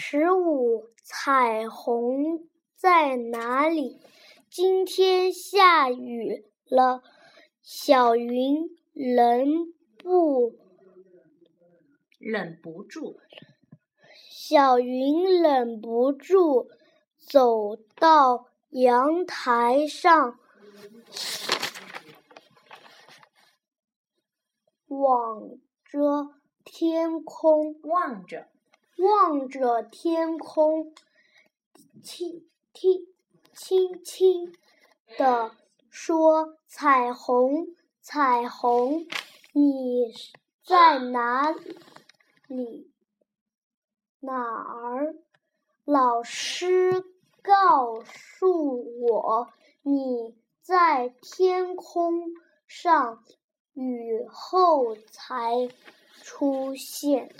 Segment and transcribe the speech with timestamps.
[0.00, 4.00] 十五，彩虹在哪里？
[4.48, 7.02] 今天下雨了，
[7.62, 10.54] 小云忍不
[12.16, 13.18] 忍不住，
[14.30, 16.68] 小云忍不住
[17.18, 20.38] 走到阳台上，
[24.86, 28.46] 望着天空，望着。
[28.98, 30.92] 望着天空，
[32.02, 33.06] 轻轻
[33.54, 34.52] 轻轻
[35.16, 35.52] 地
[35.88, 37.68] 说：“彩虹，
[38.00, 39.06] 彩虹，
[39.52, 40.12] 你
[40.64, 41.54] 在哪
[42.48, 42.90] 里？
[44.18, 45.14] 哪儿？
[45.84, 47.04] 老师
[47.40, 49.48] 告诉我，
[49.82, 52.32] 你在天空
[52.66, 53.22] 上，
[53.74, 55.68] 雨后才
[56.20, 57.32] 出现。”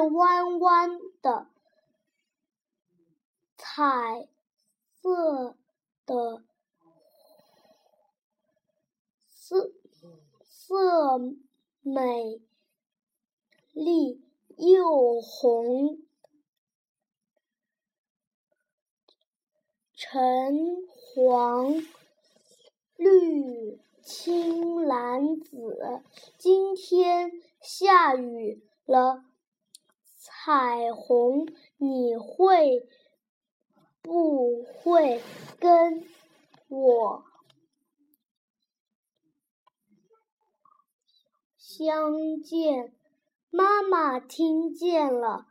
[0.00, 1.48] 弯弯的
[3.56, 4.28] 彩
[5.00, 5.56] 色
[6.06, 6.42] 的
[9.28, 9.72] 色
[10.42, 11.18] 色
[11.82, 12.40] 美
[13.72, 14.22] 丽
[14.56, 15.98] 又红，
[19.94, 21.74] 橙黄
[22.96, 26.02] 绿青蓝紫，
[26.38, 27.30] 今天。
[27.60, 29.24] 下雨了，
[30.48, 31.46] 彩虹，
[31.76, 32.88] 你会
[34.00, 35.22] 不会
[35.60, 36.02] 跟
[36.68, 37.24] 我
[41.58, 42.96] 相见？
[43.50, 45.48] 妈妈听见了，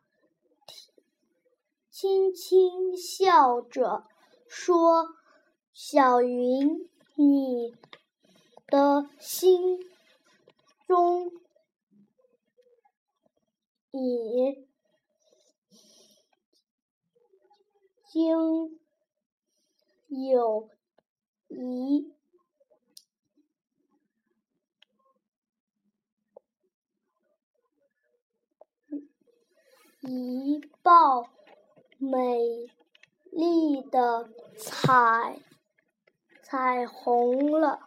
[1.92, 4.08] 轻轻笑着
[4.48, 5.09] 说
[5.76, 7.76] ：“小云，你
[8.66, 9.78] 的心
[10.88, 11.32] 中。”
[13.92, 14.67] 已
[18.09, 18.80] 经
[20.08, 20.69] 有
[21.50, 22.14] 一
[29.99, 31.30] 一道
[31.98, 32.70] 美
[33.26, 35.42] 丽的彩
[36.42, 37.86] 彩虹了。